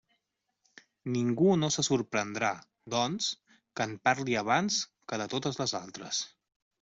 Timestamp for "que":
3.81-3.87, 5.13-5.21